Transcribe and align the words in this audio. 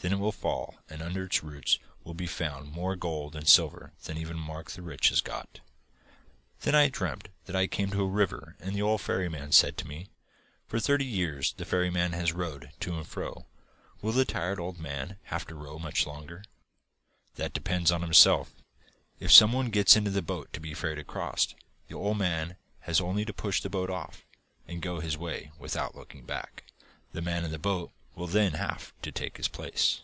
Then 0.00 0.14
it 0.14 0.18
will 0.18 0.32
fall, 0.32 0.74
and 0.90 1.00
under 1.00 1.26
its 1.26 1.44
roots 1.44 1.78
will 2.02 2.12
be 2.14 2.26
found 2.26 2.72
more 2.72 2.96
gold 2.96 3.36
and 3.36 3.46
silver 3.48 3.92
than 4.02 4.18
even 4.18 4.36
Mark 4.36 4.72
the 4.72 4.82
Rich 4.82 5.10
has 5.10 5.20
got.' 5.20 5.60
'Then 6.62 6.74
I 6.74 6.88
dreamt 6.88 7.28
I 7.48 7.68
came 7.68 7.90
to 7.92 8.02
a 8.02 8.06
river, 8.08 8.56
and 8.58 8.74
the 8.74 8.82
old 8.82 9.00
ferryman 9.00 9.52
said 9.52 9.78
to 9.78 9.86
me: 9.86 10.08
"For 10.66 10.80
thirty 10.80 11.04
year's 11.06 11.52
the 11.52 11.64
ferryman 11.64 12.14
has 12.14 12.32
rowed 12.32 12.72
to 12.80 12.96
and 12.96 13.06
fro. 13.06 13.46
Will 14.00 14.10
the 14.10 14.24
tired 14.24 14.58
old 14.58 14.80
man 14.80 15.18
have 15.26 15.46
to 15.46 15.54
row 15.54 15.78
much 15.78 16.04
longer?"' 16.04 16.42
'That 17.36 17.52
depends 17.52 17.92
on 17.92 18.02
himself. 18.02 18.52
If 19.20 19.30
some 19.30 19.52
one 19.52 19.70
gets 19.70 19.94
into 19.94 20.10
the 20.10 20.20
boat 20.20 20.52
to 20.54 20.58
be 20.58 20.74
ferried 20.74 20.98
across, 20.98 21.54
the 21.86 21.94
old 21.94 22.18
man 22.18 22.56
has 22.80 23.00
only 23.00 23.24
to 23.24 23.32
push 23.32 23.60
the 23.60 23.70
boat 23.70 23.88
off, 23.88 24.26
and 24.66 24.82
go 24.82 24.98
his 24.98 25.16
way 25.16 25.52
without 25.60 25.94
looking 25.94 26.24
back. 26.26 26.64
The 27.12 27.22
man 27.22 27.44
in 27.44 27.52
the 27.52 27.58
boat 27.60 27.92
will 28.14 28.26
then 28.26 28.52
have 28.52 28.92
to 29.00 29.10
take 29.10 29.38
his 29.38 29.48
place. 29.48 30.02